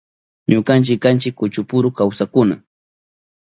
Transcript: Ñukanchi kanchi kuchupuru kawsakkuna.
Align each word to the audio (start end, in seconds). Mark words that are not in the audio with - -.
Ñukanchi 0.51 0.93
kanchi 1.03 1.29
kuchupuru 1.37 1.87
kawsakkuna. 1.97 2.55